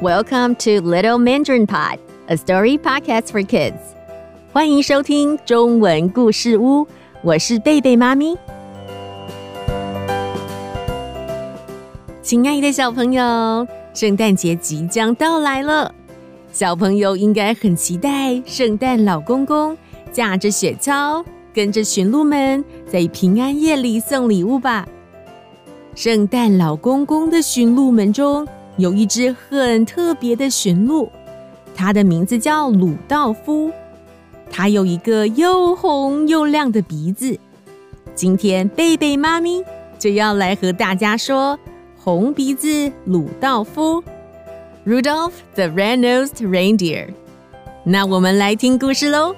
[0.00, 3.80] Welcome to Little Mandarin Pod, a story podcast for kids.
[4.52, 6.86] 欢迎收听中文故事屋，
[7.20, 8.38] 我是贝贝妈咪。
[12.22, 15.92] 亲爱的小朋友，圣诞节即将到来了，
[16.52, 19.76] 小朋友应该很期待圣诞老公公
[20.12, 24.86] 驾着雪橇，跟着驯鹿们在平安夜里送礼物吧。
[25.96, 28.46] 圣诞老公公的驯鹿们中，
[28.78, 31.10] 有一只很特别的驯鹿，
[31.74, 33.70] 它的名字叫鲁道夫。
[34.50, 37.36] 它有一个又红又亮的鼻子。
[38.14, 39.62] 今天贝贝妈咪
[39.98, 41.58] 就要来和大家说
[41.98, 44.02] 红鼻子鲁道夫
[44.86, 47.08] （Rudolph the Red-Nosed Reindeer）。
[47.84, 49.34] 那我们来听故事喽。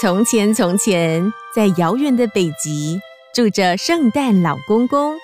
[0.00, 2.98] 从前，从前，在遥远的北极，
[3.34, 5.14] 住着圣诞老公公、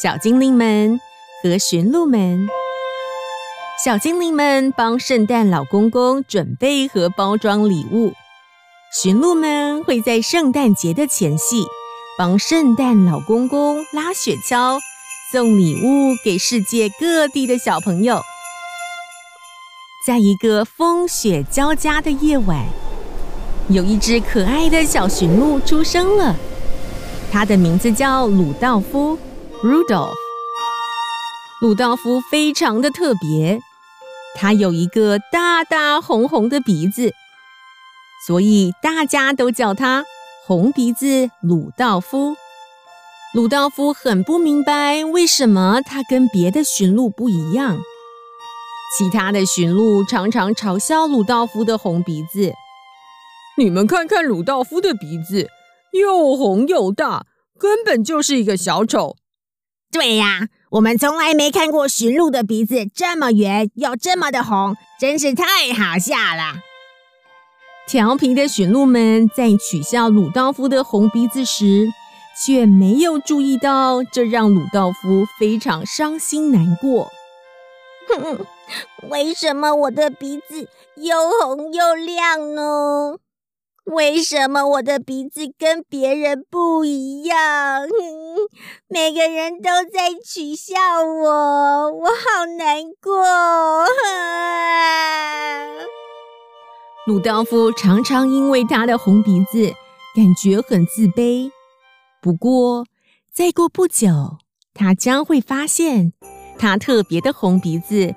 [0.00, 1.00] 小精灵们
[1.42, 2.46] 和驯鹿们。
[3.84, 8.12] 小精灵们帮圣诞老公公准备和包装礼物，
[9.02, 11.66] 驯鹿们会在圣诞节的前夕
[12.16, 14.78] 帮圣诞老公公拉雪橇，
[15.32, 18.22] 送礼物给世界各地的小朋友。
[20.04, 22.66] 在一个风雪交加的夜晚，
[23.70, 26.36] 有一只可爱的小驯鹿出生了，
[27.32, 29.16] 它的名字叫鲁道夫
[29.62, 30.12] （Rudolph）。
[31.62, 33.58] 鲁道夫非常的特别，
[34.36, 37.14] 他有一个大大红红的鼻子，
[38.26, 40.04] 所以大家都叫他
[40.46, 42.36] 红鼻子鲁道夫。
[43.32, 47.78] 鲁道夫很不明白为什么他跟别的驯鹿不一样，
[48.96, 52.52] 其他的驯鹿常常嘲笑鲁道夫的红鼻子。
[53.56, 55.48] 你们看看鲁道夫的鼻子，
[55.92, 57.26] 又红又大，
[57.58, 59.16] 根本就是一个小丑。
[59.90, 66.60] 对呀，我们从来没看过驯鹿的鼻子这么圆又这么的红，真是太好笑了。
[67.86, 71.88] 调皮的驯鹿们在取笑鲁道夫的红鼻子时，
[72.44, 77.10] 却没有注意到，这让鲁道夫非常伤心难过。
[78.08, 78.46] 哼，
[79.10, 83.16] 为什么我的鼻子又红又亮呢？
[83.84, 87.86] 为什么我的鼻子跟别人不一样？
[88.88, 93.84] 每个人都在取笑我，我好难过。
[97.06, 99.70] 鲁道夫常常因为他的红鼻子
[100.16, 101.50] 感觉很自卑。
[102.22, 102.86] 不过，
[103.30, 104.38] 再过不久，
[104.72, 106.14] 他将会发现，
[106.58, 108.14] 他特别的红鼻子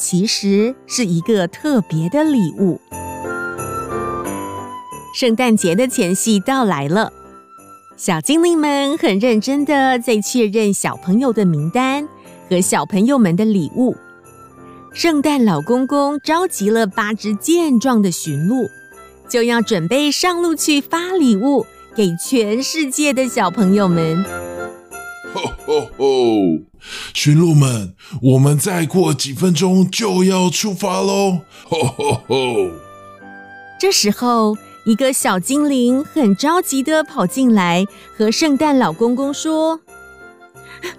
[0.00, 2.80] 其实是一个特别的礼物。
[5.14, 7.12] 圣诞节的前夕到来了，
[7.98, 12.08] 小精灵们很认真的在确认小朋友的名单
[12.48, 13.94] 和小朋友们的礼物。
[14.94, 18.66] 圣诞老公公召集了八只健壮的驯鹿，
[19.28, 24.24] 就要准备上路去发礼物给全世界的小朋友们。
[25.34, 26.69] 吼吼吼！
[27.14, 31.40] 驯鹿们，我们再过几分钟就要出发喽！
[31.68, 32.70] 吼吼吼！
[33.78, 34.56] 这时候。
[34.86, 37.84] 一个小精灵很着急地跑进来，
[38.16, 39.82] 和圣诞老公公说：“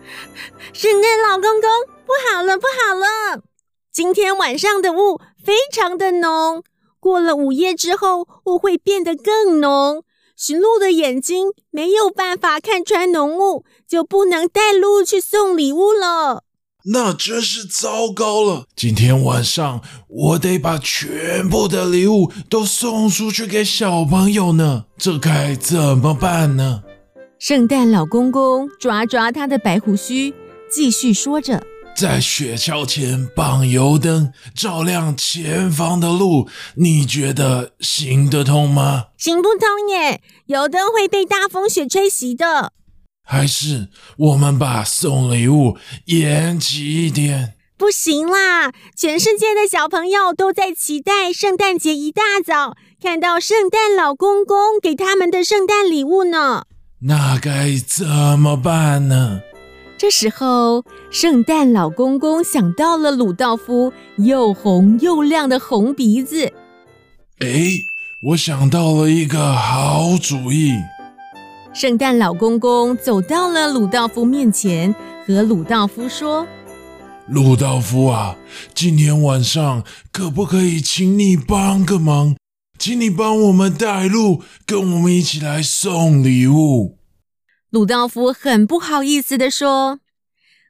[0.71, 1.67] 圣诞老公公，
[2.05, 3.41] 不好了，不好了！
[3.91, 6.63] 今天晚上的雾非常的浓，
[6.99, 10.03] 过了午夜之后，雾会变得更浓。
[10.43, 16.45] 驯鹿的眼睛没有办法看穿浓雾，就不能带鹿去送礼物了。”
[16.91, 18.65] 那真是糟糕了！
[18.75, 26.81] 今天晚上我得把全部的礼物都送出去给小朋友呢，这该怎么办呢？
[27.37, 30.33] 圣诞老公公抓抓他的白胡须，
[30.71, 31.61] 继续说着
[31.95, 42.73] ：“在雪橇前绑油灯，照亮前方的路，你觉得行得通吗？”行不通耶，油灯会被大风雪吹熄的。
[43.23, 47.53] 还是我们把送礼物延期一点？
[47.77, 48.71] 不行啦！
[48.95, 56.65] 全世界的小朋友都在期待圣诞节一大早看到圣诞老公公给他们的圣诞礼物呢。
[57.03, 58.05] 那该怎
[58.37, 59.41] 么办呢？
[60.01, 66.51] 这时候，圣诞老公公想到了鲁道夫又红又亮的红鼻子。
[67.37, 67.69] 哎，
[68.29, 70.73] 我想到了一个好主意。
[71.71, 74.95] 圣诞老公公走到了鲁道夫面前，
[75.27, 76.47] 和鲁道夫说
[77.29, 78.35] ：“鲁道夫啊，
[78.73, 82.35] 今天晚上可不可以请你帮个忙？
[82.79, 86.97] 请你帮我们带路，跟我们一起来送礼物。”
[87.71, 90.01] 鲁道夫很不好意思地说：“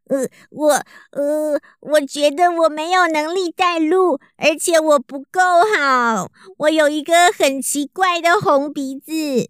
[0.05, 0.73] 呃，我
[1.09, 5.41] 呃，我觉得我没有能力带路，而且我不够
[5.75, 9.49] 好，我有一个很奇怪的红鼻子。”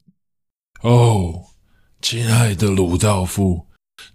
[0.81, 1.47] 哦，
[2.01, 3.67] 亲爱的鲁道夫，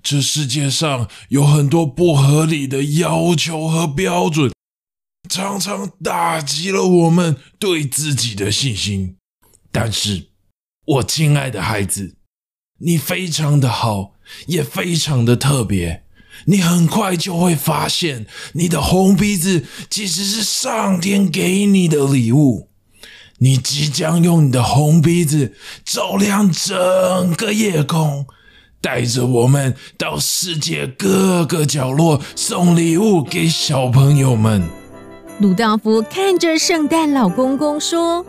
[0.02, 4.50] 这世界上有很多不合理的要求和标准，
[5.28, 9.18] 常常打击了我们对自己的信心。
[9.70, 10.30] 但是，
[10.86, 12.15] 我亲爱的孩子，
[12.78, 14.12] 你非常的好，
[14.46, 16.02] 也非常的特别。
[16.44, 22.68] 你很快就会发现，你的红鼻子其实是上天给你的礼物。
[23.38, 28.26] 你即将用你的红鼻子照亮整个夜空，
[28.80, 34.62] 带着我们到世界各个角落送礼物给小朋友们。
[35.38, 38.24] 鲁道夫看着圣诞老公公说：“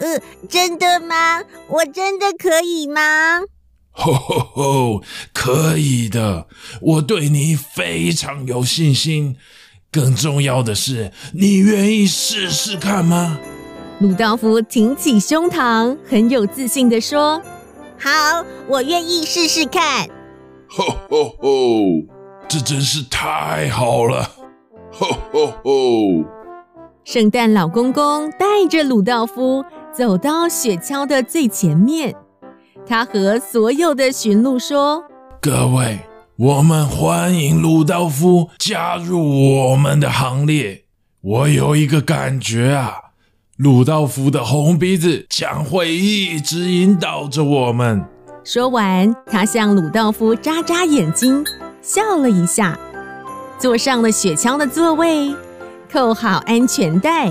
[0.00, 1.42] 呃，真的吗？
[1.68, 3.40] 我真的可以吗
[3.98, 5.02] ？”“吼吼吼，
[5.32, 6.46] 可以的！
[6.80, 9.36] 我对你非常有信心。
[9.90, 13.38] 更重要的是，你愿意试试看吗？”
[14.00, 17.42] 鲁道夫挺起胸膛，很有自信地说
[17.98, 20.08] ：“好，我愿意试试看。
[20.70, 21.48] ”“吼吼吼，
[22.48, 24.30] 这真是太好了
[24.92, 26.24] ！”“吼吼吼。”
[27.04, 32.14] 圣诞老公公带着鲁道夫走到雪橇的最前面，
[32.88, 35.04] 他和所有的驯鹿说
[35.42, 36.00] ：“各位，
[36.36, 40.84] 我们欢迎鲁道夫加入我们的行列。
[41.20, 42.94] 我有一个感觉啊。”
[43.58, 48.02] 鲁道夫的红鼻子将会一直引导着我们。
[48.42, 51.44] 说完，他向鲁道夫眨眨眼睛，
[51.82, 52.78] 笑了一下，
[53.58, 55.34] 坐上了雪橇的座位，
[55.92, 57.30] 扣好安全带。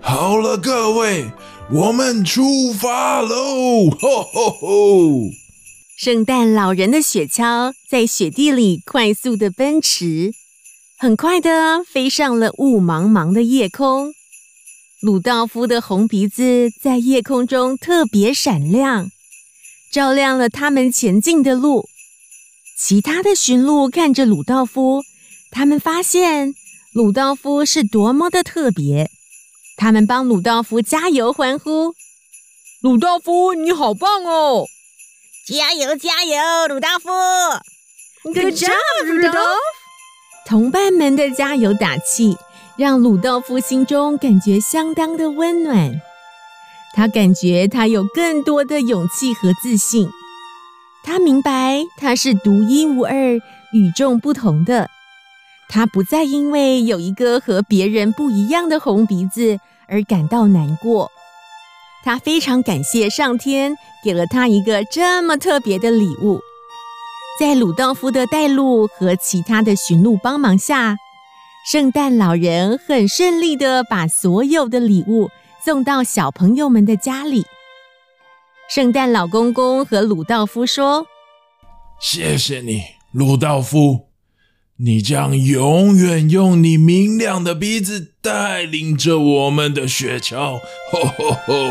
[0.00, 1.30] 好了，各位，
[1.70, 3.90] 我们出发喽！
[3.90, 5.30] 吼吼吼！
[5.98, 10.32] 圣诞老人的雪橇在雪地里快速的奔驰，
[10.96, 14.14] 很快的飞上了雾茫茫的夜空。
[15.02, 19.10] 鲁道夫的红鼻子在夜空中特别闪亮，
[19.92, 21.86] 照亮了他们前进的路。
[22.78, 25.02] 其他的驯鹿看着鲁道夫，
[25.50, 26.54] 他们发现
[26.94, 29.10] 鲁道夫是多么的特别，
[29.78, 31.94] 他们帮鲁道夫加油欢呼
[32.82, 34.66] ：“鲁道夫，你好棒哦！
[35.46, 37.08] 加油加油，鲁道夫
[38.24, 39.38] ！Good job，鲁道夫！”
[40.44, 42.36] 同伴们的加油打气。
[42.76, 46.00] 让鲁道夫心中感觉相当的温暖，
[46.94, 50.08] 他感觉他有更多的勇气和自信。
[51.02, 53.14] 他明白他是独一无二、
[53.72, 54.88] 与众不同的。
[55.68, 61.10] 他不再因为有一个和别人不一样的红鼻子而感到难过。
[62.04, 66.40] 他非常感谢上天给了他一个这么特别的礼物。
[67.38, 70.96] 在鲁道夫的带路和其他的驯鹿帮忙下，
[71.70, 75.28] 圣诞老人很顺利地把所有的礼物
[75.64, 77.44] 送到小朋友们的家里。
[78.68, 81.06] 圣诞老公公和鲁道夫说
[82.00, 82.82] ：“谢谢你，
[83.12, 84.07] 鲁道夫，
[84.80, 90.60] 你将永远用你明亮的鼻子带领着我们的雪橇。”
[90.92, 91.70] 吼吼吼！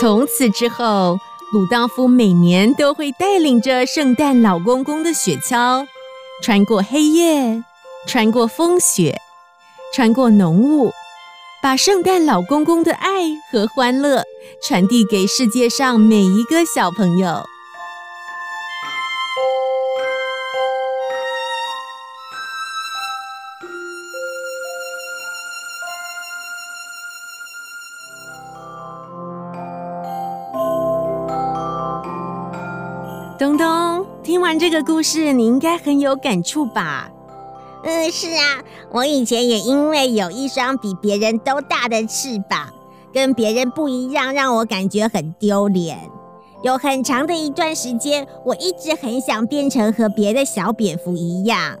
[0.00, 1.18] 从此之后，
[1.52, 5.86] 鲁道夫每年都会带领着圣诞老公公的雪橇，
[6.42, 7.64] 穿过黑夜。
[8.06, 9.18] 穿过风雪，
[9.92, 10.92] 穿过浓雾，
[11.62, 14.22] 把圣诞老公公的爱和欢乐
[14.66, 17.44] 传递给世界上每一个小朋友。
[33.38, 37.08] 东东，听完这个故事，你应该很有感触吧？
[37.84, 42.68] 嗯，是啊，我以前也因为有一双比别人都大的翅膀，
[43.12, 46.10] 跟别人不一样，让我感觉很丢脸。
[46.62, 51.78] 有很长的一段时间，我一直很想变成和别的小蝙蝠一样。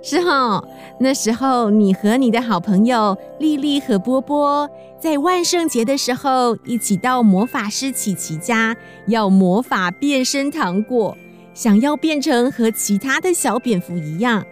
[0.00, 0.62] 是哦，
[1.00, 8.76] 那时候你和你的好朋友丽丽和波波，在万圣节的时候一起到魔法师琪琪家
[9.06, 11.16] 要魔法变身糖果，
[11.52, 14.44] 想要变成和其他的小蝙蝠一样。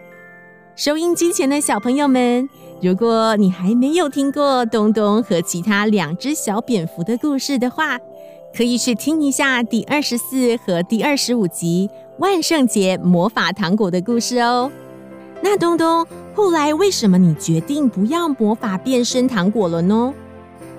[0.74, 2.48] 收音机前的小朋友们，
[2.82, 7.98] 如果你还没有听过东东和其他两只小蝙蝠的故事的话，
[8.54, 11.88] 可以去听一下第二十四和第二十五集
[12.18, 14.70] 万圣节魔法糖果的故事哦。
[15.40, 20.12] 那东东，后来为什么你决定不要魔法变身糖果了呢？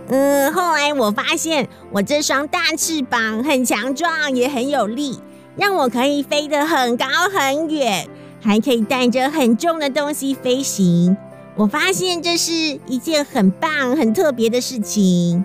[0.09, 5.19] 嗯，后来我发现我这双大翅膀很强壮，也很有力，
[5.55, 8.07] 让我可以飞得很高很远，
[8.41, 11.15] 还可以带着很重的东西飞行。
[11.55, 12.53] 我发现这是
[12.87, 15.43] 一件很棒、很特别的事情。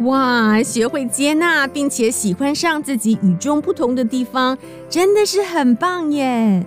[0.00, 4.56] 哇，学会接纳并且喜欢上自己与众不同的地方，
[4.88, 6.66] 真的是很棒耶！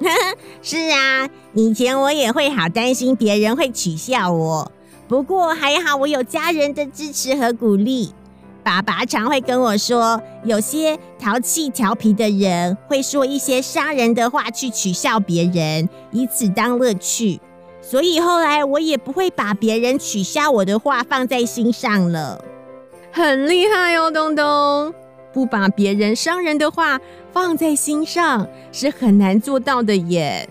[0.62, 4.70] 是啊，以前我也会好担心别人会取笑我，
[5.08, 8.12] 不过还好我有家人的支持和鼓励。
[8.62, 17.40] 爸爸常会跟我说，有些淘气调皮的人会说一些伤人的话去取笑别人，以此当乐趣。
[17.80, 22.44] 所以后来我也不会把别人取笑我的话放在心上了。
[23.10, 24.92] 很厉害哦，东东！
[25.38, 27.00] 不把别人伤人的话
[27.32, 30.48] 放在心上是很难做到的耶。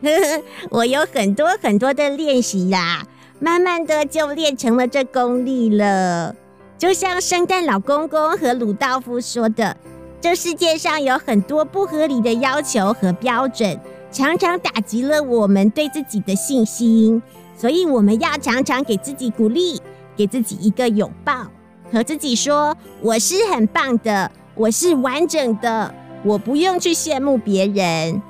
[0.00, 3.04] 呵呵，我有很多很多的练习啦，
[3.40, 6.32] 慢慢的就练成了这功力了。
[6.78, 9.76] 就像圣诞老公公和鲁道夫说的，
[10.20, 13.80] 这世界上有很多不合理的要求和标准，
[14.12, 17.20] 常常打击了我们对自己的信心。
[17.56, 19.82] 所以我们要常常给自己鼓励，
[20.16, 21.48] 给自己一个拥抱。
[21.92, 28.22] 和自己说：“我是很棒的，我是完整的，我不用去羡慕别人。”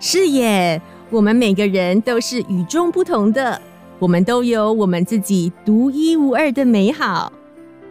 [0.00, 3.60] 是耶，我们每个人都是与众不同的，
[3.98, 7.32] 我们都有我们自己独一无二的美好。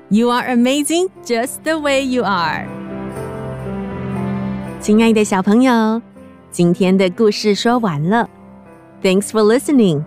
[0.10, 2.68] You are amazing, just the way you are。
[4.82, 6.02] 亲爱的小朋友，
[6.52, 8.30] 今天的故事说完了。
[9.02, 10.04] Thanks for listening。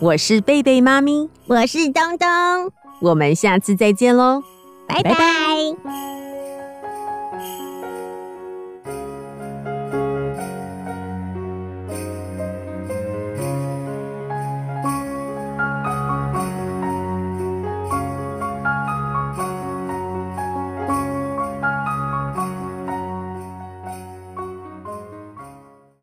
[0.00, 2.83] 我是贝贝妈咪，我是东东。
[3.04, 4.42] 我们下次再见喽，
[4.86, 6.23] 拜拜。